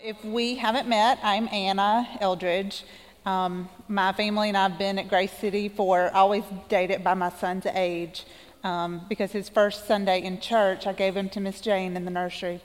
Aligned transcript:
If 0.00 0.24
we 0.24 0.54
haven't 0.54 0.88
met, 0.88 1.18
I'm 1.24 1.48
Anna 1.48 2.08
Eldridge. 2.20 2.84
Um, 3.26 3.68
my 3.88 4.12
family 4.12 4.46
and 4.46 4.56
I 4.56 4.68
have 4.68 4.78
been 4.78 4.96
at 4.96 5.08
Grace 5.08 5.32
City 5.32 5.68
for, 5.68 6.14
always 6.14 6.44
dated 6.68 7.02
by 7.02 7.14
my 7.14 7.30
son's 7.30 7.66
age 7.66 8.24
um, 8.62 9.00
because 9.08 9.32
his 9.32 9.48
first 9.48 9.88
Sunday 9.88 10.22
in 10.22 10.38
church, 10.38 10.86
I 10.86 10.92
gave 10.92 11.16
him 11.16 11.28
to 11.30 11.40
Miss 11.40 11.60
Jane 11.60 11.96
in 11.96 12.04
the 12.04 12.12
nursery. 12.12 12.60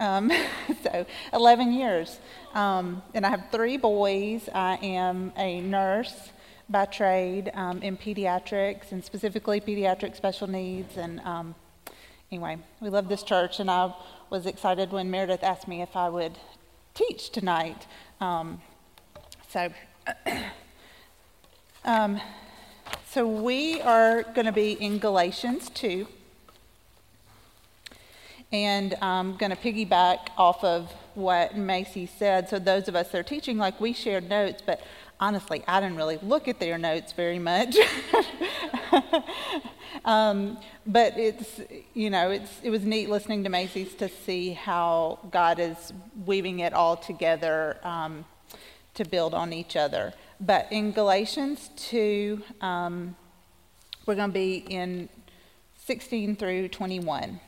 Um, 0.00 0.32
so 0.82 1.04
11 1.34 1.72
years. 1.72 2.20
Um, 2.54 3.02
and 3.12 3.26
I 3.26 3.28
have 3.28 3.48
three 3.52 3.76
boys. 3.76 4.48
I 4.54 4.76
am 4.76 5.34
a 5.36 5.60
nurse 5.60 6.30
by 6.70 6.86
trade 6.86 7.50
um, 7.52 7.82
in 7.82 7.98
pediatrics 7.98 8.92
and 8.92 9.04
specifically 9.04 9.60
pediatric 9.60 10.16
special 10.16 10.46
needs. 10.48 10.96
And 10.96 11.20
um, 11.20 11.54
anyway, 12.32 12.56
we 12.80 12.88
love 12.88 13.10
this 13.10 13.22
church, 13.22 13.60
and 13.60 13.70
I 13.70 13.92
was 14.30 14.46
excited 14.46 14.90
when 14.90 15.10
Meredith 15.10 15.42
asked 15.42 15.68
me 15.68 15.82
if 15.82 15.94
I 15.94 16.08
would 16.08 16.38
teach 16.98 17.30
tonight. 17.30 17.86
Um, 18.20 18.60
so, 19.48 19.72
um, 21.84 22.20
so 23.06 23.26
we 23.26 23.80
are 23.80 24.24
going 24.24 24.46
to 24.46 24.52
be 24.52 24.72
in 24.72 24.98
Galatians 24.98 25.70
2. 25.70 26.08
And 28.50 28.96
I'm 29.00 29.36
going 29.36 29.50
to 29.50 29.56
piggyback 29.56 30.30
off 30.36 30.64
of 30.64 30.90
what 31.14 31.56
Macy 31.56 32.06
said. 32.06 32.48
So, 32.48 32.58
those 32.58 32.88
of 32.88 32.96
us 32.96 33.10
that 33.10 33.18
are 33.18 33.22
teaching, 33.22 33.58
like 33.58 33.80
we 33.80 33.92
shared 33.92 34.28
notes, 34.28 34.62
but 34.64 34.80
honestly, 35.20 35.62
I 35.66 35.80
didn't 35.80 35.96
really 35.96 36.18
look 36.22 36.48
at 36.48 36.60
their 36.60 36.78
notes 36.78 37.12
very 37.12 37.38
much. 37.38 37.76
um, 40.04 40.58
but 40.86 41.16
it's, 41.16 41.60
you 41.94 42.10
know, 42.10 42.30
it's, 42.30 42.50
it 42.62 42.70
was 42.70 42.84
neat 42.84 43.08
listening 43.08 43.44
to 43.44 43.50
Macy's 43.50 43.94
to 43.94 44.08
see 44.08 44.50
how 44.50 45.18
God 45.30 45.58
is 45.58 45.92
weaving 46.24 46.60
it 46.60 46.72
all 46.72 46.96
together 46.96 47.78
um, 47.82 48.24
to 48.94 49.04
build 49.04 49.34
on 49.34 49.52
each 49.52 49.76
other. 49.76 50.12
But 50.40 50.68
in 50.70 50.92
Galatians 50.92 51.70
2, 51.76 52.42
um, 52.60 53.16
we're 54.06 54.14
going 54.14 54.30
to 54.30 54.34
be 54.34 54.56
in 54.68 55.08
16 55.84 56.36
through 56.36 56.68
21. 56.68 57.40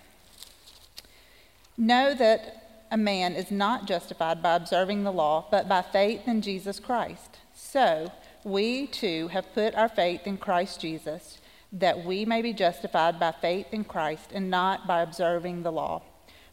Know 1.78 2.14
that 2.14 2.86
a 2.91 2.97
man 2.97 3.34
is 3.34 3.50
not 3.50 3.86
justified 3.86 4.42
by 4.42 4.56
observing 4.56 5.05
the 5.05 5.12
law, 5.12 5.47
but 5.50 5.69
by 5.69 5.83
faith 5.83 6.27
in 6.27 6.42
Jesus 6.42 6.80
Christ. 6.80 7.39
So, 7.62 8.11
we 8.42 8.86
too 8.89 9.28
have 9.28 9.53
put 9.53 9.75
our 9.77 9.89
faith 9.89 10.27
in 10.27 10.39
Christ 10.39 10.80
Jesus, 10.80 11.39
that 11.70 12.05
we 12.05 12.25
may 12.25 12.42
be 12.42 12.52
justified 12.52 13.20
by 13.20 13.30
faith 13.30 13.67
in 13.70 13.84
Christ 13.84 14.30
and 14.33 14.50
not 14.50 14.89
by 14.89 15.02
observing 15.02 15.62
the 15.62 15.70
law. 15.70 16.02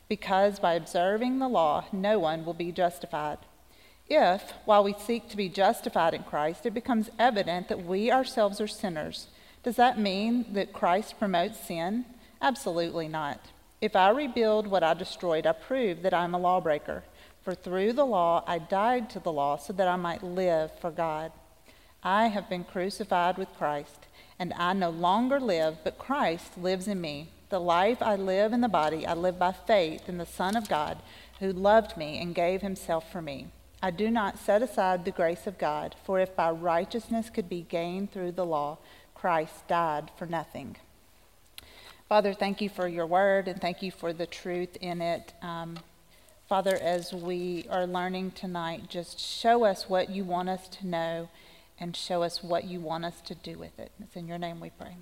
Because 0.10 0.60
by 0.60 0.74
observing 0.74 1.40
the 1.40 1.48
law, 1.48 1.86
no 1.92 2.20
one 2.20 2.46
will 2.46 2.54
be 2.54 2.72
justified. 2.72 3.40
If, 4.08 4.52
while 4.66 4.84
we 4.84 4.94
seek 4.94 5.28
to 5.30 5.38
be 5.38 5.50
justified 5.50 6.14
in 6.14 6.24
Christ, 6.24 6.66
it 6.66 6.74
becomes 6.74 7.10
evident 7.18 7.70
that 7.70 7.86
we 7.86 8.12
ourselves 8.12 8.62
are 8.62 8.68
sinners, 8.68 9.28
does 9.64 9.78
that 9.78 9.98
mean 9.98 10.54
that 10.54 10.74
Christ 10.74 11.18
promotes 11.18 11.66
sin? 11.66 12.06
Absolutely 12.42 13.08
not. 13.08 13.40
If 13.82 13.96
I 13.96 14.10
rebuild 14.10 14.68
what 14.68 14.84
I 14.84 14.94
destroyed, 14.94 15.48
I 15.48 15.54
prove 15.54 16.04
that 16.04 16.14
I'm 16.14 16.36
a 16.36 16.40
lawbreaker. 16.40 17.04
For 17.48 17.56
through 17.56 17.94
the 17.94 18.04
law 18.04 18.44
I 18.46 18.60
died 18.60 19.10
to 19.12 19.22
the 19.22 19.32
law 19.32 19.56
so 19.56 19.72
that 19.72 19.88
I 19.88 19.96
might 19.96 20.22
live 20.22 20.70
for 20.82 20.92
God. 20.92 21.32
I 22.04 22.28
have 22.28 22.50
been 22.50 22.66
crucified 22.66 23.38
with 23.38 23.58
Christ, 23.58 24.06
and 24.38 24.52
I 24.58 24.74
no 24.74 24.90
longer 24.90 25.40
live, 25.40 25.78
but 25.82 25.98
Christ 25.98 26.58
lives 26.58 26.90
in 26.90 27.00
me. 27.00 27.30
The 27.48 27.62
life 27.62 28.02
I 28.02 28.18
live 28.18 28.52
in 28.52 28.60
the 28.60 28.68
body, 28.68 29.08
I 29.08 29.14
live 29.14 29.40
by 29.40 29.54
faith 29.54 30.10
in 30.10 30.18
the 30.18 30.26
Son 30.26 30.58
of 30.58 30.68
God, 30.68 30.98
who 31.40 31.54
loved 31.54 31.96
me 31.96 32.20
and 32.22 32.36
gave 32.36 32.62
himself 32.62 33.10
for 33.10 33.22
me. 33.22 33.48
I 33.82 33.92
do 33.92 34.12
not 34.12 34.38
set 34.38 34.62
aside 34.62 35.06
the 35.06 35.12
grace 35.12 35.48
of 35.48 35.58
God, 35.58 35.96
for 36.04 36.20
if 36.20 36.36
by 36.36 36.52
righteousness 36.52 37.30
could 37.30 37.48
be 37.48 37.62
gained 37.62 38.12
through 38.12 38.34
the 38.34 38.46
law, 38.46 38.78
Christ 39.16 39.66
died 39.70 40.12
for 40.18 40.26
nothing. 40.26 40.76
Father, 42.10 42.34
thank 42.34 42.60
you 42.60 42.68
for 42.68 42.90
your 42.90 43.08
word 43.08 43.48
and 43.48 43.62
thank 43.62 43.82
you 43.82 43.92
for 43.92 44.12
the 44.12 44.28
truth 44.28 44.76
in 44.82 45.02
it. 45.02 45.32
Um, 45.42 45.78
Father, 46.48 46.78
as 46.82 47.12
we 47.12 47.66
are 47.70 47.86
learning 47.86 48.32
tonight, 48.32 48.88
just 48.88 49.20
show 49.20 49.66
us 49.66 49.90
what 49.90 50.10
you 50.10 50.24
want 50.24 50.48
us 50.48 50.70
to 50.70 50.88
know 50.88 51.28
and 51.78 51.94
show 51.94 52.24
us 52.24 52.42
what 52.42 52.64
you 52.64 52.80
want 52.80 53.04
us 53.04 53.20
to 53.26 53.36
do 53.36 53.58
with 53.58 53.78
it. 53.78 53.92
It's 54.00 54.16
in 54.16 54.30
your 54.30 54.38
name 54.38 54.62
we 54.62 54.70
pray. 54.70 54.96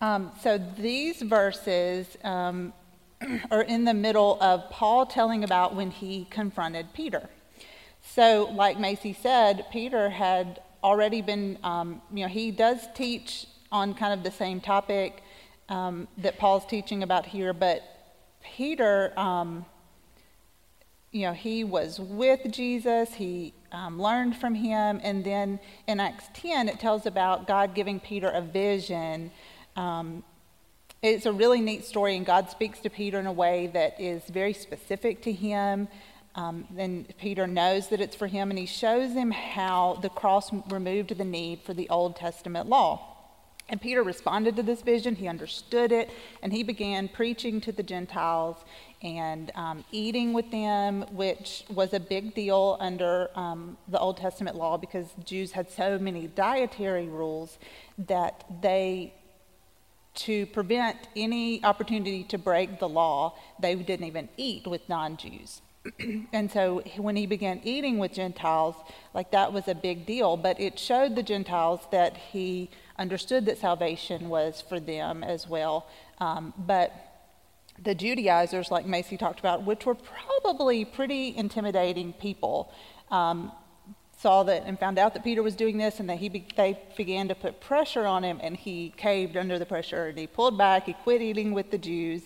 Um, 0.00 0.32
so 0.42 0.56
these 0.56 1.20
verses 1.20 2.16
um, 2.24 2.72
are 3.50 3.60
in 3.60 3.84
the 3.84 3.92
middle 3.92 4.38
of 4.40 4.70
Paul 4.70 5.04
telling 5.04 5.44
about 5.44 5.74
when 5.74 5.90
he 5.90 6.28
confronted 6.30 6.94
Peter. 6.94 7.28
So, 8.02 8.50
like 8.54 8.78
Macy 8.80 9.12
said, 9.12 9.66
Peter 9.70 10.08
had 10.08 10.62
already 10.82 11.20
been, 11.20 11.58
um, 11.62 12.00
you 12.10 12.22
know, 12.22 12.30
he 12.30 12.50
does 12.50 12.88
teach 12.94 13.46
on 13.70 13.92
kind 13.92 14.14
of 14.14 14.22
the 14.22 14.30
same 14.30 14.62
topic 14.62 15.22
um, 15.68 16.08
that 16.16 16.38
Paul's 16.38 16.64
teaching 16.64 17.02
about 17.02 17.26
here, 17.26 17.52
but 17.52 17.82
Peter, 18.42 19.12
um, 19.18 19.66
you 21.14 21.22
know, 21.22 21.32
he 21.32 21.62
was 21.62 22.00
with 22.00 22.40
Jesus, 22.50 23.14
he 23.14 23.54
um, 23.70 24.02
learned 24.02 24.36
from 24.36 24.56
him, 24.56 25.00
and 25.04 25.22
then 25.24 25.60
in 25.86 26.00
Acts 26.00 26.24
10, 26.34 26.68
it 26.68 26.80
tells 26.80 27.06
about 27.06 27.46
God 27.46 27.72
giving 27.72 28.00
Peter 28.00 28.28
a 28.28 28.42
vision. 28.42 29.30
Um, 29.76 30.24
it's 31.02 31.24
a 31.24 31.32
really 31.32 31.60
neat 31.60 31.84
story, 31.84 32.16
and 32.16 32.26
God 32.26 32.50
speaks 32.50 32.80
to 32.80 32.90
Peter 32.90 33.20
in 33.20 33.26
a 33.26 33.32
way 33.32 33.68
that 33.68 34.00
is 34.00 34.24
very 34.24 34.52
specific 34.52 35.22
to 35.22 35.30
him. 35.32 35.86
Um, 36.34 36.66
then 36.68 37.06
Peter 37.16 37.46
knows 37.46 37.90
that 37.90 38.00
it's 38.00 38.16
for 38.16 38.26
him, 38.26 38.50
and 38.50 38.58
he 38.58 38.66
shows 38.66 39.12
him 39.12 39.30
how 39.30 40.00
the 40.02 40.08
cross 40.08 40.50
removed 40.68 41.16
the 41.16 41.24
need 41.24 41.60
for 41.62 41.74
the 41.74 41.88
Old 41.90 42.16
Testament 42.16 42.68
law. 42.68 43.13
And 43.68 43.80
Peter 43.80 44.02
responded 44.02 44.56
to 44.56 44.62
this 44.62 44.82
vision, 44.82 45.14
he 45.14 45.26
understood 45.26 45.90
it, 45.90 46.10
and 46.42 46.52
he 46.52 46.62
began 46.62 47.08
preaching 47.08 47.60
to 47.62 47.72
the 47.72 47.82
Gentiles 47.82 48.58
and 49.02 49.50
um, 49.54 49.84
eating 49.90 50.32
with 50.34 50.50
them, 50.50 51.02
which 51.12 51.64
was 51.72 51.94
a 51.94 52.00
big 52.00 52.34
deal 52.34 52.76
under 52.78 53.30
um, 53.34 53.78
the 53.88 53.98
Old 53.98 54.18
Testament 54.18 54.56
law 54.56 54.76
because 54.76 55.08
Jews 55.24 55.52
had 55.52 55.70
so 55.70 55.98
many 55.98 56.26
dietary 56.26 57.08
rules 57.08 57.58
that 57.96 58.44
they, 58.60 59.14
to 60.16 60.44
prevent 60.46 61.08
any 61.16 61.64
opportunity 61.64 62.22
to 62.24 62.36
break 62.36 62.78
the 62.78 62.88
law, 62.88 63.34
they 63.60 63.74
didn't 63.74 64.06
even 64.06 64.28
eat 64.36 64.66
with 64.66 64.86
non 64.90 65.16
Jews. 65.16 65.62
and 66.32 66.50
so 66.50 66.82
when 66.96 67.16
he 67.16 67.26
began 67.26 67.60
eating 67.64 67.98
with 67.98 68.12
Gentiles, 68.12 68.74
like 69.14 69.30
that 69.30 69.52
was 69.52 69.68
a 69.68 69.74
big 69.74 70.06
deal, 70.06 70.36
but 70.36 70.60
it 70.60 70.78
showed 70.78 71.14
the 71.14 71.22
Gentiles 71.22 71.80
that 71.90 72.16
he 72.16 72.70
understood 72.98 73.46
that 73.46 73.58
salvation 73.58 74.28
was 74.28 74.62
for 74.68 74.78
them 74.80 75.24
as 75.24 75.48
well. 75.48 75.88
Um, 76.18 76.52
but 76.56 76.92
the 77.82 77.94
Judaizers, 77.94 78.70
like 78.70 78.86
Macy 78.86 79.16
talked 79.16 79.40
about, 79.40 79.64
which 79.64 79.84
were 79.84 79.96
probably 79.96 80.84
pretty 80.84 81.36
intimidating 81.36 82.12
people, 82.12 82.72
um, 83.10 83.50
saw 84.18 84.44
that 84.44 84.62
and 84.64 84.78
found 84.78 84.98
out 84.98 85.12
that 85.14 85.24
Peter 85.24 85.42
was 85.42 85.56
doing 85.56 85.76
this, 85.76 85.98
and 86.00 86.08
that 86.08 86.18
he 86.18 86.28
be, 86.28 86.46
they 86.56 86.78
began 86.96 87.28
to 87.28 87.34
put 87.34 87.60
pressure 87.60 88.06
on 88.06 88.22
him, 88.22 88.38
and 88.42 88.56
he 88.56 88.94
caved 88.96 89.36
under 89.36 89.58
the 89.58 89.66
pressure, 89.66 90.06
and 90.06 90.18
he 90.18 90.26
pulled 90.26 90.56
back. 90.56 90.86
He 90.86 90.92
quit 90.92 91.20
eating 91.20 91.52
with 91.52 91.70
the 91.70 91.78
Jews, 91.78 92.22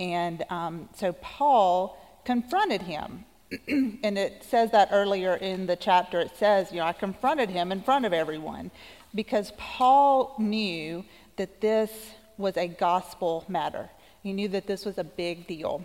and 0.00 0.44
um, 0.50 0.88
so 0.96 1.12
Paul 1.12 1.98
confronted 2.24 2.82
him. 2.82 3.24
and 3.68 4.18
it 4.18 4.42
says 4.42 4.72
that 4.72 4.88
earlier 4.90 5.36
in 5.36 5.66
the 5.66 5.76
chapter. 5.76 6.20
It 6.20 6.36
says, 6.36 6.72
you 6.72 6.78
know, 6.78 6.84
I 6.86 6.92
confronted 6.92 7.48
him 7.48 7.70
in 7.70 7.80
front 7.80 8.04
of 8.04 8.12
everyone 8.12 8.72
because 9.16 9.52
Paul 9.56 10.36
knew 10.38 11.04
that 11.36 11.60
this 11.60 11.90
was 12.38 12.56
a 12.56 12.68
gospel 12.68 13.44
matter. 13.48 13.90
He 14.22 14.32
knew 14.32 14.46
that 14.48 14.68
this 14.68 14.84
was 14.84 14.98
a 14.98 15.04
big 15.04 15.48
deal. 15.48 15.84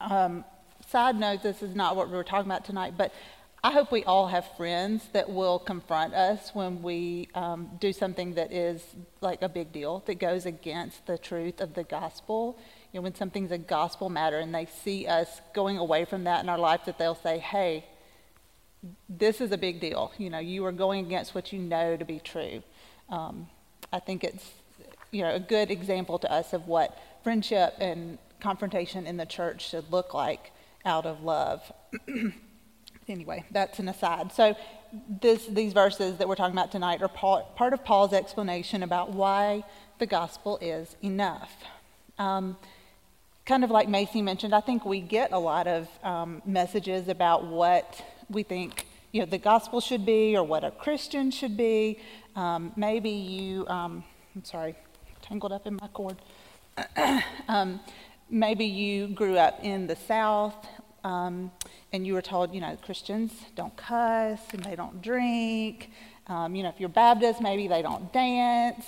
Um, 0.00 0.44
side 0.88 1.18
note, 1.18 1.42
this 1.42 1.62
is 1.62 1.74
not 1.74 1.96
what 1.96 2.08
we 2.08 2.16
were 2.16 2.24
talking 2.24 2.48
about 2.48 2.64
tonight, 2.64 2.94
but 2.96 3.12
I 3.64 3.72
hope 3.72 3.90
we 3.90 4.04
all 4.04 4.28
have 4.28 4.46
friends 4.56 5.08
that 5.12 5.28
will 5.28 5.58
confront 5.58 6.14
us 6.14 6.50
when 6.54 6.82
we 6.82 7.28
um, 7.34 7.70
do 7.80 7.92
something 7.92 8.34
that 8.34 8.52
is 8.52 8.84
like 9.20 9.42
a 9.42 9.48
big 9.48 9.72
deal, 9.72 10.04
that 10.06 10.20
goes 10.20 10.46
against 10.46 11.06
the 11.06 11.18
truth 11.18 11.60
of 11.60 11.74
the 11.74 11.82
gospel 11.82 12.58
you 12.94 13.00
know, 13.00 13.02
when 13.02 13.14
something's 13.16 13.50
a 13.50 13.58
gospel 13.58 14.08
matter 14.08 14.38
and 14.38 14.54
they 14.54 14.66
see 14.66 15.08
us 15.08 15.40
going 15.52 15.78
away 15.78 16.04
from 16.04 16.24
that 16.24 16.44
in 16.44 16.48
our 16.48 16.58
life, 16.58 16.84
that 16.84 16.96
they'll 16.96 17.16
say, 17.16 17.40
hey, 17.40 17.84
this 19.08 19.40
is 19.40 19.52
a 19.52 19.58
big 19.58 19.80
deal. 19.80 20.12
You 20.18 20.30
know, 20.30 20.38
you 20.38 20.64
are 20.66 20.72
going 20.72 21.06
against 21.06 21.34
what 21.34 21.52
you 21.52 21.58
know 21.58 21.96
to 21.96 22.04
be 22.04 22.18
true. 22.18 22.62
Um, 23.08 23.48
I 23.92 24.00
think 24.00 24.24
it's, 24.24 24.50
you 25.10 25.22
know, 25.22 25.34
a 25.34 25.40
good 25.40 25.70
example 25.70 26.18
to 26.18 26.30
us 26.30 26.52
of 26.52 26.66
what 26.66 26.98
friendship 27.22 27.74
and 27.78 28.18
confrontation 28.40 29.06
in 29.06 29.16
the 29.16 29.26
church 29.26 29.68
should 29.70 29.90
look 29.90 30.14
like 30.14 30.52
out 30.84 31.06
of 31.06 31.22
love. 31.22 31.72
anyway, 33.08 33.44
that's 33.50 33.78
an 33.78 33.88
aside. 33.88 34.32
So 34.32 34.56
this, 35.08 35.46
these 35.46 35.72
verses 35.72 36.18
that 36.18 36.28
we're 36.28 36.34
talking 36.34 36.56
about 36.56 36.72
tonight 36.72 37.02
are 37.02 37.08
part 37.08 37.72
of 37.72 37.84
Paul's 37.84 38.12
explanation 38.12 38.82
about 38.82 39.12
why 39.12 39.64
the 39.98 40.06
gospel 40.06 40.58
is 40.60 40.96
enough. 41.02 41.52
Um, 42.18 42.56
kind 43.46 43.64
of 43.64 43.70
like 43.70 43.88
Macy 43.88 44.22
mentioned, 44.22 44.54
I 44.54 44.60
think 44.60 44.84
we 44.84 45.00
get 45.00 45.32
a 45.32 45.38
lot 45.38 45.66
of 45.66 45.88
um, 46.02 46.42
messages 46.44 47.08
about 47.08 47.46
what 47.46 48.02
we 48.28 48.42
think 48.42 48.86
you 49.12 49.20
know 49.20 49.26
the 49.26 49.38
gospel 49.38 49.80
should 49.80 50.04
be 50.04 50.36
or 50.36 50.42
what 50.44 50.64
a 50.64 50.70
Christian 50.70 51.30
should 51.30 51.56
be. 51.56 51.98
Um, 52.36 52.72
maybe 52.76 53.10
you, 53.10 53.66
um, 53.68 54.04
I'm 54.34 54.44
sorry, 54.44 54.74
tangled 55.22 55.52
up 55.52 55.66
in 55.66 55.78
my 55.80 55.88
cord. 55.88 56.16
Um, 57.46 57.80
maybe 58.30 58.64
you 58.64 59.08
grew 59.08 59.36
up 59.36 59.62
in 59.62 59.86
the 59.86 59.96
South 59.96 60.66
um, 61.04 61.52
and 61.92 62.06
you 62.06 62.14
were 62.14 62.22
told, 62.22 62.54
you 62.54 62.60
know, 62.60 62.76
Christians 62.82 63.32
don't 63.54 63.76
cuss 63.76 64.40
and 64.52 64.64
they 64.64 64.74
don't 64.74 65.02
drink. 65.02 65.90
Um, 66.26 66.54
you 66.54 66.62
know, 66.62 66.70
if 66.70 66.80
you're 66.80 66.88
Baptist, 66.88 67.42
maybe 67.42 67.68
they 67.68 67.82
don't 67.82 68.10
dance. 68.12 68.86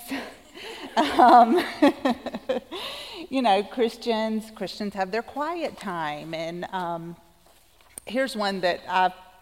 um, 0.97 1.63
you 3.29 3.43
know, 3.43 3.61
Christians 3.63 4.51
Christians 4.55 4.95
have 4.95 5.11
their 5.11 5.21
quiet 5.21 5.79
time, 5.79 6.33
and 6.33 6.65
um, 6.73 7.15
here's 8.05 8.35
one 8.35 8.61
that 8.61 8.81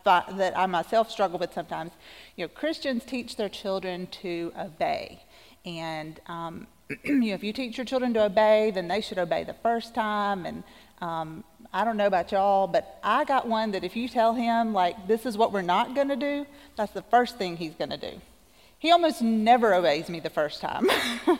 I 0.06 0.24
that 0.38 0.58
I 0.58 0.66
myself 0.66 1.10
struggle 1.10 1.40
with 1.40 1.54
sometimes. 1.54 1.92
You 2.36 2.46
know, 2.46 2.50
Christians 2.50 3.04
teach 3.06 3.36
their 3.38 3.50
children 3.50 4.08
to 4.24 4.52
obey, 4.58 5.24
and 5.66 6.20
um, 6.28 6.68
you 7.04 7.14
know, 7.14 7.34
if 7.34 7.44
you 7.44 7.54
teach 7.54 7.78
your 7.78 7.86
children 7.86 8.14
to 8.14 8.26
obey, 8.26 8.72
then 8.72 8.88
they 8.88 9.02
should 9.02 9.18
obey 9.18 9.44
the 9.44 9.56
first 9.56 9.96
time, 9.96 10.46
and 10.46 10.64
um, 11.02 11.44
I 11.74 11.84
don't 11.84 11.98
know 11.98 12.08
about 12.08 12.32
y'all, 12.32 12.68
but 12.68 13.00
I 13.04 13.26
got 13.26 13.48
one 13.48 13.72
that 13.72 13.84
if 13.84 13.96
you 13.96 14.08
tell 14.08 14.34
him, 14.34 14.74
like, 14.74 15.08
this 15.08 15.26
is 15.26 15.38
what 15.38 15.52
we're 15.52 15.62
not 15.62 15.94
going 15.94 16.08
to 16.08 16.16
do, 16.16 16.46
that's 16.78 16.94
the 16.94 17.02
first 17.02 17.38
thing 17.38 17.58
he's 17.58 17.76
going 17.76 17.90
to 17.90 17.98
do. 17.98 18.22
He 18.86 18.92
almost 18.92 19.24
never 19.24 19.74
obeys 19.74 20.10
me 20.10 20.20
the 20.20 20.30
first 20.30 20.62
time. 20.62 20.88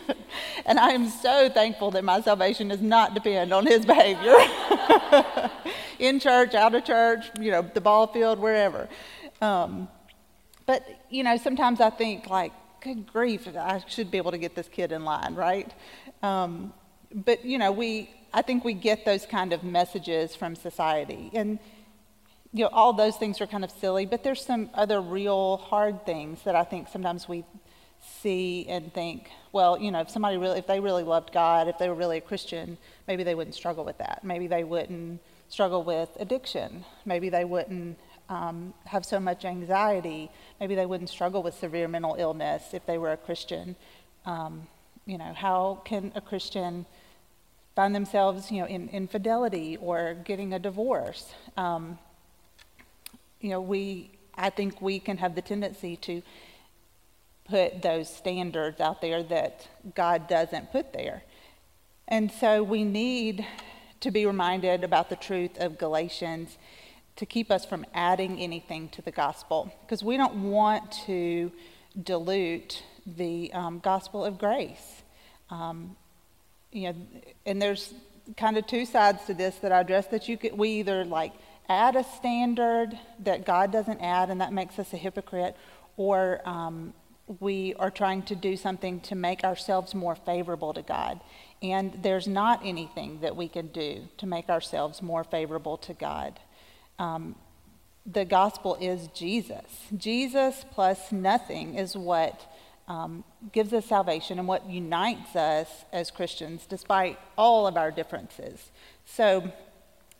and 0.66 0.80
I 0.80 0.88
am 0.88 1.08
so 1.08 1.48
thankful 1.48 1.92
that 1.92 2.02
my 2.02 2.20
salvation 2.20 2.66
does 2.66 2.80
not 2.80 3.14
depend 3.14 3.52
on 3.52 3.64
his 3.64 3.86
behavior 3.86 4.34
in 6.00 6.18
church, 6.18 6.56
out 6.56 6.74
of 6.74 6.82
church, 6.82 7.26
you 7.40 7.52
know, 7.52 7.62
the 7.62 7.80
ball 7.80 8.08
field, 8.08 8.40
wherever. 8.40 8.88
Um, 9.40 9.86
but, 10.66 10.84
you 11.08 11.22
know, 11.22 11.36
sometimes 11.36 11.80
I 11.80 11.90
think, 11.90 12.28
like, 12.28 12.50
good 12.80 13.06
grief, 13.06 13.46
I 13.56 13.80
should 13.86 14.10
be 14.10 14.18
able 14.18 14.32
to 14.32 14.38
get 14.38 14.56
this 14.56 14.66
kid 14.66 14.90
in 14.90 15.04
line, 15.04 15.36
right? 15.36 15.72
Um, 16.24 16.72
but, 17.14 17.44
you 17.44 17.58
know, 17.58 17.70
we, 17.70 18.10
I 18.34 18.42
think 18.42 18.64
we 18.64 18.74
get 18.74 19.04
those 19.04 19.24
kind 19.24 19.52
of 19.52 19.62
messages 19.62 20.34
from 20.34 20.56
society. 20.56 21.30
And, 21.32 21.60
you 22.56 22.64
know, 22.64 22.70
all 22.72 22.94
those 22.94 23.16
things 23.16 23.40
are 23.42 23.46
kind 23.46 23.64
of 23.64 23.70
silly, 23.70 24.06
but 24.06 24.24
there's 24.24 24.42
some 24.44 24.70
other 24.72 25.00
real 25.00 25.58
hard 25.58 26.06
things 26.06 26.42
that 26.44 26.56
I 26.56 26.64
think 26.64 26.88
sometimes 26.88 27.28
we 27.28 27.44
see 28.22 28.64
and 28.66 28.92
think, 28.94 29.30
well, 29.52 29.78
you 29.78 29.90
know, 29.90 30.00
if 30.00 30.08
somebody 30.08 30.38
really, 30.38 30.58
if 30.58 30.66
they 30.66 30.80
really 30.80 31.02
loved 31.02 31.34
God, 31.34 31.68
if 31.68 31.76
they 31.76 31.88
were 31.88 31.94
really 31.94 32.16
a 32.16 32.22
Christian, 32.22 32.78
maybe 33.06 33.24
they 33.24 33.34
wouldn't 33.34 33.54
struggle 33.54 33.84
with 33.84 33.98
that. 33.98 34.24
Maybe 34.24 34.46
they 34.46 34.64
wouldn't 34.64 35.20
struggle 35.50 35.82
with 35.82 36.08
addiction. 36.18 36.82
Maybe 37.04 37.28
they 37.28 37.44
wouldn't 37.44 37.98
um, 38.30 38.72
have 38.86 39.04
so 39.04 39.20
much 39.20 39.44
anxiety. 39.44 40.30
Maybe 40.58 40.74
they 40.74 40.86
wouldn't 40.86 41.10
struggle 41.10 41.42
with 41.42 41.54
severe 41.54 41.88
mental 41.88 42.16
illness 42.18 42.72
if 42.72 42.86
they 42.86 42.96
were 42.96 43.12
a 43.12 43.18
Christian. 43.18 43.76
Um, 44.24 44.66
you 45.04 45.18
know, 45.18 45.34
how 45.34 45.82
can 45.84 46.10
a 46.14 46.22
Christian 46.22 46.86
find 47.74 47.94
themselves, 47.94 48.50
you 48.50 48.62
know, 48.62 48.66
in 48.66 48.88
infidelity 48.88 49.76
or 49.76 50.14
getting 50.24 50.54
a 50.54 50.58
divorce? 50.58 51.34
Um, 51.58 51.98
you 53.40 53.50
know, 53.50 53.60
we, 53.60 54.10
I 54.34 54.50
think 54.50 54.80
we 54.80 54.98
can 54.98 55.18
have 55.18 55.34
the 55.34 55.42
tendency 55.42 55.96
to 55.96 56.22
put 57.44 57.82
those 57.82 58.08
standards 58.08 58.80
out 58.80 59.00
there 59.00 59.22
that 59.22 59.68
God 59.94 60.28
doesn't 60.28 60.72
put 60.72 60.92
there. 60.92 61.22
And 62.08 62.30
so 62.30 62.62
we 62.62 62.84
need 62.84 63.46
to 64.00 64.10
be 64.10 64.26
reminded 64.26 64.84
about 64.84 65.08
the 65.10 65.16
truth 65.16 65.58
of 65.58 65.78
Galatians 65.78 66.58
to 67.16 67.26
keep 67.26 67.50
us 67.50 67.64
from 67.64 67.86
adding 67.94 68.38
anything 68.38 68.88
to 68.90 69.02
the 69.02 69.10
gospel 69.10 69.72
because 69.82 70.02
we 70.02 70.16
don't 70.16 70.50
want 70.50 70.92
to 71.06 71.50
dilute 72.02 72.82
the 73.06 73.52
um, 73.52 73.78
gospel 73.78 74.24
of 74.24 74.38
grace. 74.38 75.02
Um, 75.50 75.96
you 76.72 76.92
know, 76.92 76.96
and 77.46 77.62
there's 77.62 77.94
kind 78.36 78.56
of 78.58 78.66
two 78.66 78.84
sides 78.84 79.24
to 79.26 79.34
this 79.34 79.56
that 79.56 79.72
I 79.72 79.80
address 79.80 80.08
that 80.08 80.28
you 80.28 80.36
could, 80.36 80.56
we 80.58 80.70
either 80.80 81.04
like 81.04 81.32
add 81.68 81.96
a 81.96 82.04
standard 82.04 82.98
that 83.20 83.44
God 83.44 83.72
doesn't 83.72 84.00
add, 84.00 84.30
and 84.30 84.40
that 84.40 84.52
makes 84.52 84.78
us 84.78 84.92
a 84.92 84.96
hypocrite, 84.96 85.56
or 85.96 86.40
um, 86.48 86.94
we 87.40 87.74
are 87.74 87.90
trying 87.90 88.22
to 88.22 88.36
do 88.36 88.56
something 88.56 89.00
to 89.00 89.14
make 89.14 89.42
ourselves 89.42 89.94
more 89.94 90.14
favorable 90.14 90.72
to 90.74 90.82
God. 90.82 91.20
And 91.62 91.98
there's 92.02 92.28
not 92.28 92.60
anything 92.64 93.20
that 93.20 93.34
we 93.34 93.48
can 93.48 93.68
do 93.68 94.08
to 94.18 94.26
make 94.26 94.48
ourselves 94.48 95.02
more 95.02 95.24
favorable 95.24 95.76
to 95.78 95.94
God. 95.94 96.38
Um, 96.98 97.34
the 98.04 98.24
gospel 98.24 98.76
is 98.80 99.08
Jesus. 99.08 99.64
Jesus 99.96 100.64
plus 100.72 101.10
nothing 101.10 101.74
is 101.74 101.96
what 101.96 102.52
um, 102.88 103.24
gives 103.52 103.72
us 103.72 103.86
salvation 103.86 104.38
and 104.38 104.46
what 104.46 104.68
unites 104.70 105.34
us 105.34 105.68
as 105.92 106.10
Christians 106.10 106.66
despite 106.68 107.18
all 107.36 107.66
of 107.66 107.76
our 107.76 107.90
differences. 107.90 108.70
So, 109.04 109.52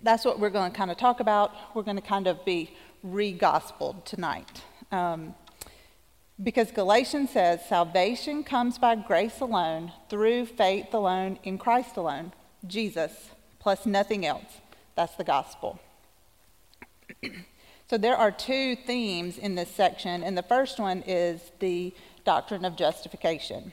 that's 0.03 0.25
what 0.25 0.39
we're 0.39 0.51
going 0.51 0.71
to 0.71 0.77
kind 0.77 0.91
of 0.91 0.97
talk 0.97 1.21
about. 1.21 1.53
We're 1.75 1.83
going 1.83 1.97
to 1.97 2.03
kind 2.03 2.27
of 2.27 2.45
be 2.45 2.71
re 3.03 3.37
gospeled 3.37 4.05
tonight. 4.05 4.63
Um, 4.93 5.35
because 6.43 6.71
Galatians 6.71 7.31
says 7.31 7.65
salvation 7.67 8.45
comes 8.45 8.77
by 8.79 8.95
grace 8.95 9.41
alone, 9.41 9.93
through 10.11 10.47
faith 10.47 10.93
alone, 10.93 11.39
in 11.45 11.57
Christ 11.57 11.97
alone, 11.97 12.33
Jesus, 12.67 13.31
plus 13.59 13.87
nothing 13.87 14.27
else. 14.27 14.61
That's 14.97 15.15
the 15.17 15.25
gospel. 15.25 15.81
so 17.91 17.97
there 17.97 18.17
are 18.17 18.31
two 18.31 18.77
themes 18.77 19.39
in 19.39 19.55
this 19.55 19.71
section, 19.71 20.23
and 20.23 20.37
the 20.37 20.43
first 20.43 20.79
one 20.79 21.03
is 21.07 21.41
the 21.59 21.95
doctrine 22.25 22.67
of 22.67 22.77
justification. 22.77 23.73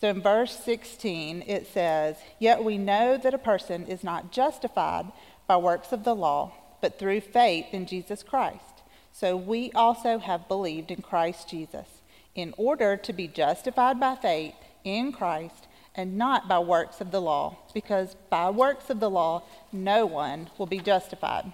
So 0.00 0.08
in 0.08 0.22
verse 0.22 0.58
16, 0.64 1.44
it 1.46 1.66
says, 1.66 2.16
Yet 2.38 2.64
we 2.64 2.78
know 2.78 3.18
that 3.18 3.34
a 3.34 3.38
person 3.38 3.86
is 3.86 4.02
not 4.02 4.32
justified 4.32 5.12
by 5.50 5.56
works 5.56 5.90
of 5.90 6.04
the 6.04 6.14
law, 6.14 6.52
but 6.80 6.96
through 6.96 7.20
faith 7.20 7.66
in 7.72 7.84
Jesus 7.84 8.22
Christ. 8.22 8.84
So 9.10 9.36
we 9.36 9.72
also 9.72 10.18
have 10.18 10.46
believed 10.46 10.92
in 10.92 11.02
Christ 11.02 11.50
Jesus, 11.50 11.88
in 12.36 12.54
order 12.56 12.96
to 12.96 13.12
be 13.12 13.26
justified 13.26 13.98
by 13.98 14.14
faith 14.14 14.54
in 14.84 15.10
Christ 15.10 15.66
and 15.96 16.16
not 16.16 16.46
by 16.46 16.60
works 16.60 17.00
of 17.00 17.10
the 17.10 17.20
law, 17.20 17.56
because 17.74 18.14
by 18.30 18.48
works 18.48 18.90
of 18.90 19.00
the 19.00 19.10
law 19.10 19.42
no 19.72 20.06
one 20.06 20.48
will 20.56 20.66
be 20.66 20.78
justified. 20.78 21.52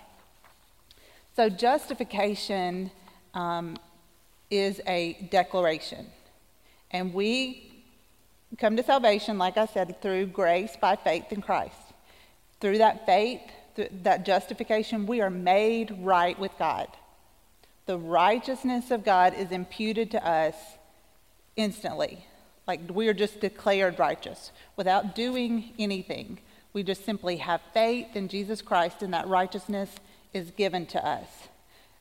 So 1.34 1.48
justification 1.48 2.90
um, 3.32 3.78
is 4.50 4.82
a 4.86 5.26
declaration. 5.30 6.04
And 6.90 7.14
we 7.14 7.82
come 8.58 8.76
to 8.76 8.82
salvation, 8.82 9.38
like 9.38 9.56
I 9.56 9.64
said, 9.64 10.02
through 10.02 10.26
grace 10.26 10.76
by 10.78 10.96
faith 10.96 11.32
in 11.32 11.40
Christ. 11.40 11.94
Through 12.60 12.76
that 12.76 13.06
faith, 13.06 13.40
that 14.02 14.24
justification, 14.26 15.06
we 15.06 15.20
are 15.20 15.30
made 15.30 15.96
right 16.00 16.38
with 16.38 16.52
God. 16.58 16.88
The 17.86 17.98
righteousness 17.98 18.90
of 18.90 19.04
God 19.04 19.34
is 19.34 19.52
imputed 19.52 20.10
to 20.12 20.26
us 20.26 20.54
instantly. 21.56 22.24
Like 22.66 22.80
we 22.90 23.08
are 23.08 23.14
just 23.14 23.40
declared 23.40 23.98
righteous 23.98 24.50
without 24.76 25.14
doing 25.14 25.72
anything. 25.78 26.38
We 26.72 26.82
just 26.82 27.04
simply 27.04 27.36
have 27.36 27.60
faith 27.72 28.14
in 28.14 28.28
Jesus 28.28 28.60
Christ, 28.60 29.02
and 29.02 29.14
that 29.14 29.28
righteousness 29.28 29.90
is 30.34 30.50
given 30.50 30.84
to 30.86 31.06
us. 31.06 31.28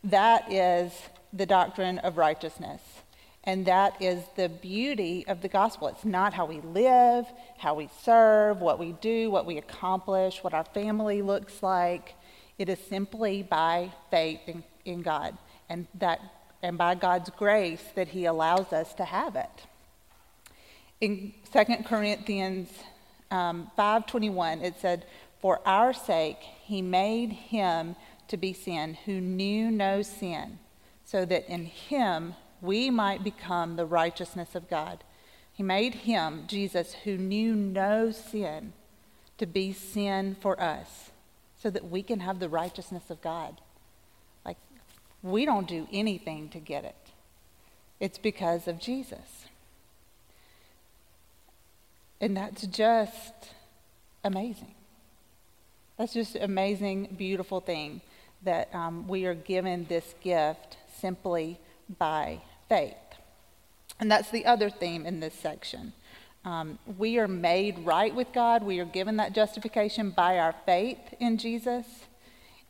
That 0.03 0.51
is 0.51 0.91
the 1.31 1.45
doctrine 1.45 1.99
of 1.99 2.17
righteousness. 2.17 2.81
And 3.45 3.65
that 3.67 4.01
is 4.01 4.23
the 4.35 4.49
beauty 4.49 5.23
of 5.27 5.41
the 5.41 5.47
gospel. 5.47 5.87
It's 5.87 6.03
not 6.03 6.33
how 6.33 6.45
we 6.45 6.61
live, 6.61 7.25
how 7.57 7.75
we 7.75 7.89
serve, 8.01 8.59
what 8.59 8.79
we 8.79 8.93
do, 8.93 9.29
what 9.29 9.45
we 9.45 9.57
accomplish, 9.57 10.43
what 10.43 10.53
our 10.53 10.63
family 10.63 11.21
looks 11.21 11.61
like. 11.61 12.15
It 12.57 12.69
is 12.69 12.79
simply 12.79 13.43
by 13.43 13.91
faith 14.09 14.41
in, 14.47 14.63
in 14.83 15.01
God 15.03 15.37
and, 15.69 15.85
that, 15.95 16.19
and 16.63 16.77
by 16.77 16.95
God's 16.95 17.29
grace 17.31 17.83
that 17.93 18.07
He 18.07 18.25
allows 18.25 18.73
us 18.73 18.93
to 18.95 19.05
have 19.05 19.35
it. 19.35 19.67
In 20.99 21.33
2 21.53 21.83
Corinthians 21.83 22.69
um, 23.29 23.69
5.21, 23.77 24.63
it 24.63 24.75
said, 24.79 25.05
For 25.39 25.59
our 25.67 25.93
sake 25.93 26.39
He 26.41 26.81
made 26.81 27.31
Him 27.31 27.95
to 28.27 28.37
be 28.37 28.53
sin 28.53 28.97
who 29.05 29.21
knew 29.21 29.69
no 29.69 30.01
sin, 30.01 30.57
so 31.03 31.25
that 31.25 31.47
in 31.47 31.65
Him 31.65 32.33
we 32.65 32.89
might 32.89 33.23
become 33.23 33.75
the 33.75 33.85
righteousness 33.85 34.55
of 34.55 34.69
God. 34.69 35.03
He 35.53 35.63
made 35.63 35.95
him, 35.95 36.43
Jesus, 36.47 36.93
who 37.03 37.17
knew 37.17 37.55
no 37.55 38.11
sin, 38.11 38.73
to 39.37 39.45
be 39.45 39.73
sin 39.73 40.35
for 40.39 40.59
us 40.61 41.11
so 41.61 41.69
that 41.69 41.89
we 41.89 42.03
can 42.03 42.19
have 42.19 42.39
the 42.39 42.49
righteousness 42.49 43.09
of 43.09 43.21
God. 43.21 43.59
Like, 44.45 44.57
we 45.23 45.45
don't 45.45 45.67
do 45.67 45.87
anything 45.91 46.49
to 46.49 46.59
get 46.59 46.83
it, 46.83 46.95
it's 47.99 48.17
because 48.17 48.67
of 48.67 48.79
Jesus. 48.79 49.45
And 52.21 52.35
that's 52.35 52.65
just 52.67 53.33
amazing. 54.23 54.73
That's 55.97 56.13
just 56.13 56.35
an 56.35 56.43
amazing, 56.43 57.15
beautiful 57.17 57.61
thing 57.61 58.01
that 58.43 58.73
um, 58.73 59.07
we 59.07 59.25
are 59.25 59.33
given 59.33 59.85
this 59.87 60.15
gift 60.21 60.77
simply 60.99 61.59
by 61.97 62.41
faith. 62.69 62.95
And 63.99 64.11
that's 64.11 64.29
the 64.31 64.45
other 64.45 64.69
theme 64.69 65.05
in 65.05 65.19
this 65.19 65.33
section. 65.33 65.93
Um, 66.43 66.77
we 66.97 67.17
are 67.17 67.27
made 67.27 67.79
right 67.79 68.13
with 68.13 68.31
God. 68.33 68.63
We 68.63 68.79
are 68.79 68.85
given 68.85 69.17
that 69.17 69.33
justification 69.33 70.11
by 70.11 70.37
our 70.37 70.53
faith 70.65 70.99
in 71.19 71.37
Jesus. 71.37 71.85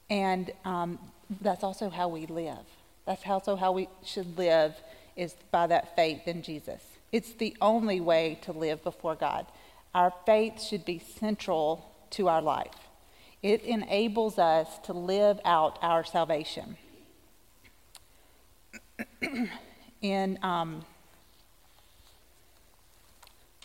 And 0.10 0.52
um, 0.64 1.00
that's 1.42 1.64
also 1.64 1.90
how 1.90 2.08
we 2.08 2.26
live. 2.26 2.66
That's 3.06 3.28
also 3.28 3.56
how 3.56 3.72
we 3.72 3.90
should 4.04 4.38
live, 4.38 4.76
is 5.16 5.36
by 5.52 5.68
that 5.68 5.96
faith 5.96 6.28
in 6.28 6.42
Jesus. 6.42 6.82
It's 7.12 7.34
the 7.34 7.56
only 7.62 8.00
way 8.00 8.40
to 8.44 8.52
live 8.52 8.84
before 8.84 9.16
God. 9.16 9.46
Our 9.94 10.14
faith 10.26 10.62
should 10.62 10.86
be 10.86 11.00
central 11.00 11.92
to 12.12 12.28
our 12.28 12.42
life. 12.42 12.74
It 13.44 13.62
enables 13.64 14.40
us 14.40 14.68
to 14.86 14.94
live 14.94 15.40
out 15.46 15.78
our 15.82 16.04
salvation. 16.04 16.78
in 20.12 20.40
um, 20.42 20.86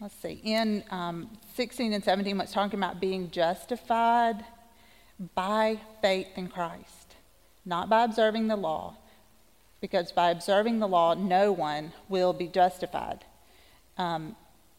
let's 0.00 0.14
see, 0.16 0.40
in 0.42 0.82
um, 0.90 1.30
16 1.54 1.92
and 1.92 2.02
17, 2.02 2.38
what's 2.38 2.52
talking 2.52 2.78
about 2.78 3.00
being 3.00 3.30
justified 3.30 4.44
by 5.34 5.78
faith 6.00 6.28
in 6.36 6.48
Christ, 6.48 7.16
not 7.66 7.90
by 7.90 8.04
observing 8.04 8.48
the 8.48 8.56
law, 8.56 8.96
because 9.80 10.12
by 10.12 10.30
observing 10.30 10.78
the 10.78 10.88
law, 10.88 11.14
no 11.14 11.52
one 11.52 11.92
will 12.08 12.32
be 12.32 12.46
justified. 12.46 13.24
Um, 13.98 14.36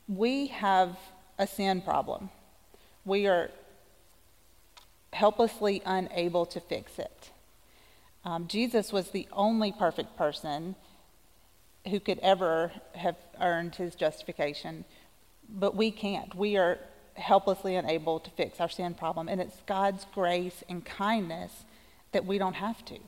we 0.08 0.48
have 0.48 0.98
a 1.38 1.46
sin 1.46 1.82
problem. 1.82 2.30
We 3.06 3.28
are 3.28 3.52
helplessly 5.14 5.82
unable 5.86 6.46
to 6.48 6.60
fix 6.60 6.98
it. 6.98 7.30
Um, 8.24 8.48
Jesus 8.48 8.92
was 8.92 9.10
the 9.10 9.28
only 9.32 9.72
perfect 9.72 10.16
person 10.18 10.76
who 11.90 12.00
could 12.00 12.20
ever 12.20 12.72
have 12.96 13.16
earned 13.40 13.76
his 13.76 13.96
justification, 13.96 14.86
but 15.50 15.76
we 15.76 15.92
can't. 15.92 16.34
We 16.36 16.58
are 16.58 16.78
helplessly 17.16 17.76
unable 17.76 18.20
to 18.20 18.30
fix 18.32 18.60
our 18.60 18.70
sin 18.70 18.94
problem, 18.94 19.28
and 19.28 19.42
it's 19.42 19.62
God's 19.66 20.06
grace 20.14 20.64
and 20.70 20.86
kindness 20.86 21.52
that 22.12 22.26
we 22.26 22.38
don't 22.38 22.54
have 22.54 22.84
to. 22.86 23.00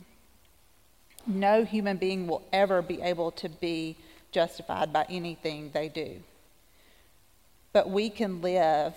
No 1.26 1.64
human 1.64 1.98
being 1.98 2.28
will 2.28 2.44
ever 2.52 2.82
be 2.82 3.02
able 3.02 3.32
to 3.32 3.50
be 3.50 3.96
justified 4.32 4.92
by 4.92 5.06
anything 5.10 5.72
they 5.74 5.88
do. 5.88 6.22
But 7.72 7.90
we 7.90 8.10
can 8.10 8.42
live 8.42 8.94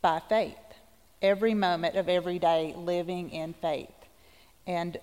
by 0.00 0.20
faith 0.28 0.56
every 1.20 1.54
moment 1.54 1.96
of 1.96 2.08
every 2.08 2.38
day 2.38 2.74
living 2.76 3.30
in 3.30 3.52
faith 3.54 3.90
and 4.66 4.96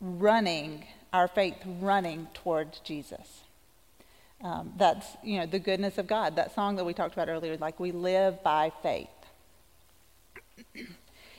running 0.00 0.84
our 1.12 1.28
faith 1.28 1.56
running 1.80 2.28
towards 2.34 2.80
jesus. 2.80 3.42
Um, 4.42 4.72
that's 4.76 5.06
you 5.24 5.38
know 5.38 5.46
the 5.46 5.58
goodness 5.58 5.98
of 5.98 6.06
god. 6.06 6.36
That 6.36 6.54
song 6.54 6.76
that 6.76 6.84
we 6.84 6.94
talked 6.94 7.14
about 7.14 7.28
earlier 7.28 7.56
like 7.56 7.80
we 7.80 7.92
live 7.92 8.42
by 8.42 8.72
faith. 8.82 9.08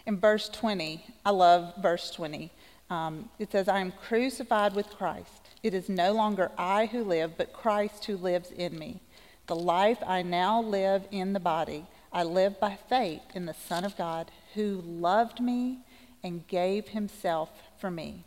In 0.05 0.17
verse 0.17 0.49
20 0.49 1.03
i 1.25 1.29
love 1.29 1.73
verse 1.81 2.09
20 2.11 2.49
um, 2.89 3.29
it 3.37 3.51
says 3.51 3.67
i 3.67 3.79
am 3.79 3.91
crucified 3.91 4.73
with 4.73 4.87
christ. 4.89 5.49
It 5.61 5.73
is 5.73 5.89
no 5.89 6.13
longer 6.13 6.51
i 6.57 6.87
who 6.87 7.03
live 7.03 7.37
but 7.37 7.53
christ 7.53 8.05
who 8.05 8.17
lives 8.17 8.51
in 8.51 8.77
me. 8.77 9.01
The 9.47 9.55
life 9.55 9.99
i 10.05 10.21
now 10.21 10.61
live 10.61 11.03
in 11.11 11.33
the 11.33 11.39
body 11.39 11.85
I 12.11 12.23
live 12.23 12.59
by 12.59 12.77
faith 12.89 13.21
in 13.35 13.45
the 13.45 13.53
Son 13.53 13.85
of 13.85 13.95
God 13.95 14.31
who 14.55 14.81
loved 14.85 15.39
me 15.39 15.79
and 16.23 16.47
gave 16.47 16.89
himself 16.89 17.49
for 17.77 17.91
me. 17.91 18.23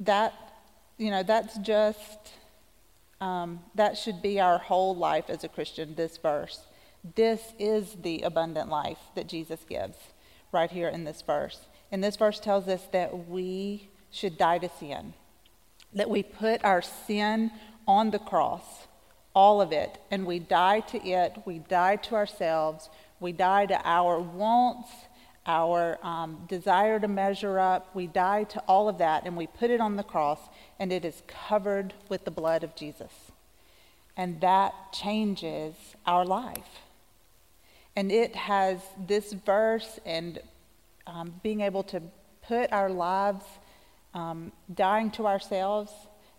That, 0.00 0.34
you 0.98 1.10
know, 1.10 1.22
that's 1.22 1.56
just, 1.58 2.32
um, 3.20 3.60
that 3.74 3.96
should 3.96 4.22
be 4.22 4.40
our 4.40 4.58
whole 4.58 4.94
life 4.94 5.28
as 5.28 5.44
a 5.44 5.48
Christian, 5.48 5.94
this 5.94 6.16
verse. 6.16 6.60
This 7.14 7.52
is 7.58 7.96
the 8.02 8.22
abundant 8.22 8.70
life 8.70 8.98
that 9.14 9.26
Jesus 9.26 9.60
gives 9.68 9.96
right 10.52 10.70
here 10.70 10.88
in 10.88 11.04
this 11.04 11.22
verse. 11.22 11.60
And 11.92 12.02
this 12.02 12.16
verse 12.16 12.40
tells 12.40 12.66
us 12.68 12.86
that 12.92 13.28
we 13.28 13.88
should 14.10 14.38
die 14.38 14.58
to 14.58 14.70
sin, 14.80 15.14
that 15.92 16.08
we 16.08 16.22
put 16.22 16.64
our 16.64 16.82
sin 16.82 17.50
on 17.86 18.10
the 18.10 18.18
cross 18.18 18.86
all 19.34 19.60
of 19.60 19.72
it. 19.72 19.98
And 20.10 20.24
we 20.24 20.38
die 20.38 20.80
to 20.80 21.06
it, 21.06 21.42
we 21.44 21.58
die 21.58 21.96
to 21.96 22.14
ourselves, 22.14 22.88
we 23.20 23.32
die 23.32 23.66
to 23.66 23.80
our 23.84 24.20
wants, 24.20 24.90
our 25.46 25.98
um, 26.02 26.44
desire 26.48 26.98
to 26.98 27.08
measure 27.08 27.58
up, 27.58 27.94
we 27.94 28.06
die 28.06 28.44
to 28.44 28.60
all 28.60 28.88
of 28.88 28.98
that, 28.98 29.24
and 29.26 29.36
we 29.36 29.46
put 29.46 29.70
it 29.70 29.80
on 29.80 29.96
the 29.96 30.02
cross, 30.02 30.38
and 30.78 30.92
it 30.92 31.04
is 31.04 31.22
covered 31.26 31.92
with 32.08 32.24
the 32.24 32.30
blood 32.30 32.64
of 32.64 32.74
Jesus. 32.74 33.12
And 34.16 34.40
that 34.40 34.72
changes 34.92 35.74
our 36.06 36.24
life. 36.24 36.80
And 37.96 38.10
it 38.10 38.34
has 38.34 38.80
this 39.06 39.32
verse 39.32 40.00
and 40.04 40.40
um, 41.06 41.34
being 41.42 41.60
able 41.60 41.82
to 41.84 42.00
put 42.46 42.72
our 42.72 42.90
lives 42.90 43.44
um, 44.14 44.52
dying 44.72 45.10
to 45.12 45.26
ourselves 45.26 45.92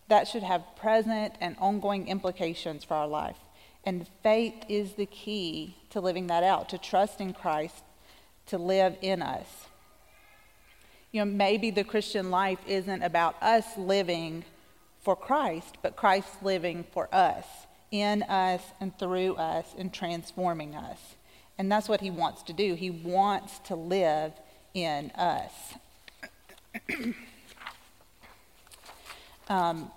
that 0.07 0.27
should 0.27 0.43
have 0.43 0.63
present 0.75 1.33
and 1.41 1.55
ongoing 1.59 2.07
implications 2.07 2.83
for 2.83 2.95
our 2.95 3.07
life. 3.07 3.37
And 3.83 4.07
faith 4.23 4.53
is 4.67 4.93
the 4.93 5.05
key 5.05 5.75
to 5.91 5.99
living 5.99 6.27
that 6.27 6.43
out, 6.43 6.69
to 6.69 6.77
trust 6.77 7.21
in 7.21 7.33
Christ 7.33 7.83
to 8.47 8.57
live 8.57 8.95
in 9.01 9.21
us. 9.21 9.47
You 11.11 11.23
know, 11.23 11.31
maybe 11.31 11.71
the 11.71 11.83
Christian 11.83 12.29
life 12.29 12.59
isn't 12.67 13.01
about 13.01 13.41
us 13.41 13.65
living 13.77 14.43
for 15.01 15.15
Christ, 15.15 15.77
but 15.81 15.95
Christ 15.95 16.27
living 16.41 16.85
for 16.91 17.07
us, 17.13 17.45
in 17.91 18.23
us 18.23 18.61
and 18.81 18.97
through 18.97 19.35
us, 19.35 19.65
and 19.77 19.93
transforming 19.93 20.75
us. 20.75 20.99
And 21.57 21.71
that's 21.71 21.87
what 21.87 22.01
he 22.01 22.11
wants 22.11 22.43
to 22.43 22.53
do. 22.53 22.73
He 22.73 22.89
wants 22.89 23.59
to 23.59 23.75
live 23.75 24.33
in 24.73 25.11
us. 25.11 25.53
Um, 29.47 29.91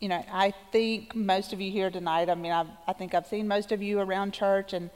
you 0.00 0.08
know, 0.08 0.22
I 0.30 0.52
think 0.72 1.14
most 1.14 1.52
of 1.52 1.60
you 1.60 1.70
here 1.70 1.90
tonight, 1.90 2.28
I 2.28 2.34
mean, 2.34 2.52
I've, 2.52 2.68
i 2.86 2.92
think 2.92 3.14
I've 3.14 3.26
seen 3.26 3.48
most 3.48 3.72
of 3.72 3.82
you 3.82 3.98
around 3.98 4.32
church, 4.32 4.72
and 4.72 4.90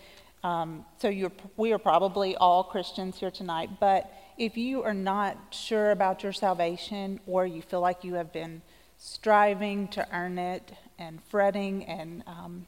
um, 0.44 0.84
so 0.98 1.08
you're, 1.08 1.32
we 1.56 1.72
are 1.72 1.78
probably 1.78 2.36
all 2.36 2.64
Christians 2.64 3.18
here 3.18 3.30
tonight. 3.30 3.70
But 3.80 4.12
if 4.36 4.56
you 4.56 4.82
are 4.82 4.94
not 4.94 5.38
sure 5.50 5.90
about 5.90 6.22
your 6.22 6.32
salvation, 6.32 7.20
or 7.26 7.46
you 7.46 7.62
feel 7.62 7.80
like 7.80 8.04
you 8.04 8.14
have 8.14 8.32
been 8.32 8.60
striving 8.98 9.88
to 9.88 10.06
earn 10.12 10.38
it 10.38 10.72
and 10.98 11.22
fretting 11.24 11.84
and 11.86 12.22
um, 12.26 12.66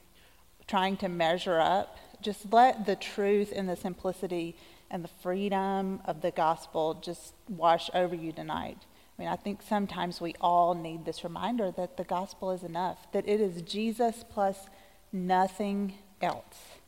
trying 0.66 0.96
to 0.98 1.08
measure 1.08 1.60
up, 1.60 1.98
just 2.22 2.50
let 2.50 2.86
the 2.86 2.96
truth 2.96 3.52
and 3.54 3.68
the 3.68 3.76
simplicity 3.76 4.56
and 4.90 5.04
the 5.04 5.10
freedom 5.22 6.00
of 6.06 6.22
the 6.22 6.30
gospel 6.30 6.94
just 6.94 7.34
wash 7.48 7.90
over 7.92 8.14
you 8.14 8.32
tonight. 8.32 8.78
I 9.18 9.22
mean, 9.22 9.30
I 9.30 9.36
think 9.36 9.60
sometimes 9.62 10.20
we 10.20 10.34
all 10.40 10.74
need 10.74 11.04
this 11.04 11.22
reminder 11.22 11.70
that 11.72 11.96
the 11.96 12.04
gospel 12.04 12.50
is 12.50 12.62
enough, 12.62 13.10
that 13.12 13.28
it 13.28 13.40
is 13.40 13.62
Jesus 13.62 14.24
plus 14.28 14.66
nothing 15.12 15.94
else. 16.20 16.78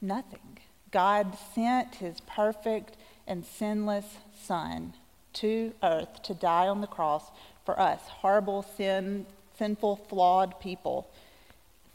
Nothing. 0.00 0.58
God 0.90 1.36
sent 1.54 1.96
his 1.96 2.20
perfect 2.20 2.96
and 3.26 3.44
sinless 3.44 4.18
Son 4.42 4.94
to 5.34 5.72
earth 5.82 6.22
to 6.24 6.34
die 6.34 6.66
on 6.66 6.80
the 6.80 6.86
cross 6.86 7.30
for 7.64 7.78
us, 7.78 8.00
horrible, 8.08 8.62
sin, 8.62 9.26
sinful, 9.56 9.96
flawed 10.08 10.58
people, 10.58 11.08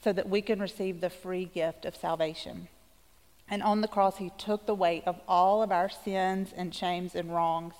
so 0.03 0.13
that 0.13 0.29
we 0.29 0.41
can 0.41 0.59
receive 0.59 1.01
the 1.01 1.09
free 1.09 1.45
gift 1.45 1.85
of 1.85 1.95
salvation. 1.95 2.67
And 3.49 3.63
on 3.63 3.81
the 3.81 3.87
cross, 3.87 4.17
he 4.17 4.31
took 4.37 4.65
the 4.65 4.75
weight 4.75 5.03
of 5.05 5.19
all 5.27 5.63
of 5.63 5.71
our 5.71 5.89
sins 5.89 6.53
and 6.55 6.73
shames 6.73 7.15
and 7.15 7.33
wrongs 7.33 7.73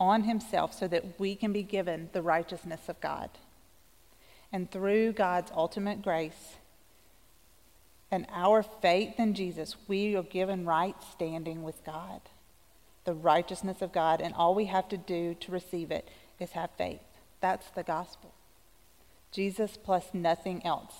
on 0.00 0.22
himself 0.22 0.74
so 0.74 0.86
that 0.88 1.18
we 1.18 1.34
can 1.34 1.52
be 1.52 1.62
given 1.62 2.08
the 2.12 2.22
righteousness 2.22 2.88
of 2.88 3.00
God. 3.00 3.30
And 4.52 4.70
through 4.70 5.12
God's 5.12 5.50
ultimate 5.54 6.02
grace 6.02 6.56
and 8.10 8.26
our 8.32 8.62
faith 8.62 9.18
in 9.18 9.34
Jesus, 9.34 9.76
we 9.86 10.16
are 10.16 10.22
given 10.22 10.64
right 10.64 10.96
standing 11.12 11.62
with 11.62 11.84
God, 11.84 12.20
the 13.04 13.12
righteousness 13.12 13.82
of 13.82 13.92
God. 13.92 14.20
And 14.20 14.34
all 14.34 14.54
we 14.54 14.66
have 14.66 14.88
to 14.88 14.96
do 14.96 15.34
to 15.40 15.52
receive 15.52 15.90
it 15.90 16.08
is 16.38 16.52
have 16.52 16.70
faith. 16.78 17.00
That's 17.40 17.68
the 17.70 17.82
gospel. 17.82 18.32
Jesus 19.30 19.76
plus 19.76 20.06
nothing 20.14 20.64
else. 20.64 20.94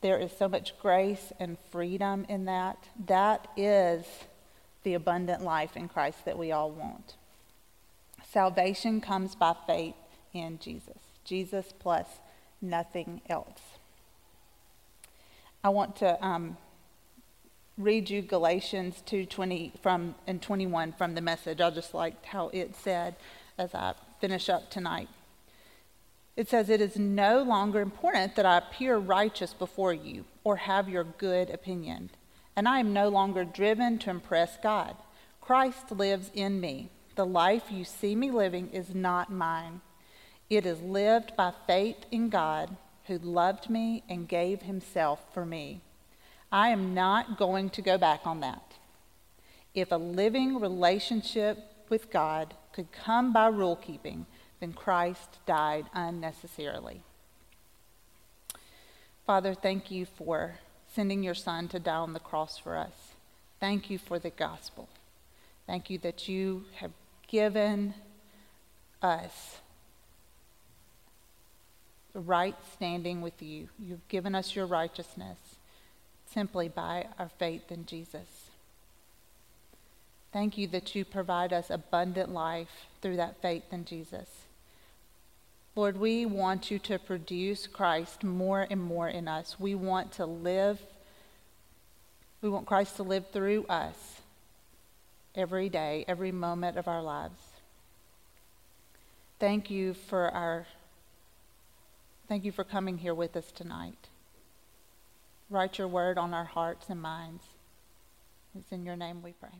There 0.00 0.18
is 0.18 0.32
so 0.36 0.48
much 0.48 0.76
grace 0.80 1.32
and 1.38 1.56
freedom 1.70 2.26
in 2.28 2.46
that. 2.46 2.88
That 3.06 3.46
is 3.56 4.04
the 4.82 4.94
abundant 4.94 5.42
life 5.42 5.76
in 5.76 5.88
Christ 5.88 6.24
that 6.24 6.36
we 6.36 6.50
all 6.50 6.72
want. 6.72 7.14
Salvation 8.32 9.02
comes 9.02 9.34
by 9.34 9.54
faith 9.66 9.94
in 10.32 10.58
Jesus. 10.58 10.96
Jesus 11.22 11.74
plus 11.78 12.06
nothing 12.62 13.20
else. 13.28 13.60
I 15.62 15.68
want 15.68 15.96
to 15.96 16.24
um, 16.24 16.56
read 17.76 18.08
you 18.08 18.22
Galatians 18.22 19.02
2:20 19.06 19.78
from 19.80 20.14
and 20.26 20.40
21 20.40 20.92
from 20.92 21.14
the 21.14 21.20
message. 21.20 21.60
I 21.60 21.68
just 21.68 21.92
liked 21.92 22.24
how 22.24 22.48
it 22.54 22.74
said 22.74 23.16
as 23.58 23.74
I 23.74 23.92
finish 24.18 24.48
up 24.48 24.70
tonight. 24.70 25.10
It 26.34 26.48
says, 26.48 26.70
It 26.70 26.80
is 26.80 26.96
no 26.96 27.42
longer 27.42 27.80
important 27.80 28.34
that 28.36 28.46
I 28.46 28.56
appear 28.56 28.96
righteous 28.96 29.52
before 29.52 29.92
you 29.92 30.24
or 30.42 30.56
have 30.56 30.88
your 30.88 31.04
good 31.04 31.50
opinion, 31.50 32.08
and 32.56 32.66
I 32.66 32.78
am 32.80 32.94
no 32.94 33.10
longer 33.10 33.44
driven 33.44 33.98
to 33.98 34.10
impress 34.10 34.56
God. 34.62 34.96
Christ 35.42 35.92
lives 35.92 36.30
in 36.32 36.60
me. 36.60 36.88
The 37.14 37.26
life 37.26 37.64
you 37.70 37.84
see 37.84 38.14
me 38.14 38.30
living 38.30 38.70
is 38.70 38.94
not 38.94 39.30
mine. 39.30 39.80
It 40.48 40.66
is 40.66 40.80
lived 40.80 41.36
by 41.36 41.52
faith 41.66 42.06
in 42.10 42.28
God 42.28 42.76
who 43.06 43.18
loved 43.18 43.68
me 43.68 44.02
and 44.08 44.28
gave 44.28 44.62
himself 44.62 45.20
for 45.34 45.44
me. 45.44 45.80
I 46.50 46.68
am 46.68 46.94
not 46.94 47.38
going 47.38 47.70
to 47.70 47.82
go 47.82 47.98
back 47.98 48.20
on 48.24 48.40
that. 48.40 48.62
If 49.74 49.90
a 49.90 49.96
living 49.96 50.60
relationship 50.60 51.58
with 51.88 52.10
God 52.10 52.54
could 52.72 52.92
come 52.92 53.32
by 53.32 53.48
rule 53.48 53.76
keeping, 53.76 54.26
then 54.60 54.72
Christ 54.72 55.38
died 55.46 55.86
unnecessarily. 55.94 57.02
Father, 59.26 59.54
thank 59.54 59.90
you 59.90 60.04
for 60.04 60.56
sending 60.94 61.22
your 61.22 61.34
Son 61.34 61.68
to 61.68 61.78
die 61.78 61.96
on 61.96 62.12
the 62.12 62.20
cross 62.20 62.58
for 62.58 62.76
us. 62.76 63.14
Thank 63.60 63.88
you 63.88 63.98
for 63.98 64.18
the 64.18 64.30
gospel. 64.30 64.88
Thank 65.66 65.88
you 65.88 65.98
that 65.98 66.28
you 66.28 66.64
have 66.76 66.90
given 67.32 67.94
us 69.00 69.56
the 72.12 72.20
right 72.20 72.54
standing 72.74 73.22
with 73.22 73.40
you. 73.40 73.68
You've 73.78 74.06
given 74.08 74.34
us 74.34 74.54
your 74.54 74.66
righteousness 74.66 75.38
simply 76.30 76.68
by 76.68 77.06
our 77.18 77.30
faith 77.38 77.72
in 77.72 77.86
Jesus. 77.86 78.50
Thank 80.30 80.58
you 80.58 80.66
that 80.68 80.94
you 80.94 81.04
provide 81.06 81.52
us 81.52 81.70
abundant 81.70 82.30
life 82.30 82.86
through 83.00 83.16
that 83.16 83.40
faith 83.40 83.64
in 83.72 83.86
Jesus. 83.86 84.28
Lord, 85.74 85.98
we 85.98 86.26
want 86.26 86.70
you 86.70 86.78
to 86.80 86.98
produce 86.98 87.66
Christ 87.66 88.22
more 88.22 88.66
and 88.70 88.80
more 88.80 89.08
in 89.08 89.26
us. 89.26 89.58
We 89.58 89.74
want 89.74 90.12
to 90.12 90.26
live, 90.26 90.78
we 92.42 92.50
want 92.50 92.66
Christ 92.66 92.96
to 92.96 93.02
live 93.02 93.24
through 93.32 93.64
us 93.70 94.21
every 95.34 95.68
day, 95.68 96.04
every 96.06 96.32
moment 96.32 96.76
of 96.76 96.88
our 96.88 97.02
lives. 97.02 97.40
Thank 99.38 99.70
you 99.70 99.94
for 99.94 100.28
our 100.28 100.66
thank 102.28 102.44
you 102.44 102.52
for 102.52 102.64
coming 102.64 102.98
here 102.98 103.14
with 103.14 103.36
us 103.36 103.50
tonight. 103.50 104.08
Write 105.50 105.78
your 105.78 105.88
word 105.88 106.16
on 106.16 106.32
our 106.32 106.44
hearts 106.44 106.86
and 106.88 107.02
minds. 107.02 107.44
It's 108.54 108.72
in 108.72 108.84
your 108.84 108.96
name 108.96 109.22
we 109.22 109.32
pray. 109.32 109.50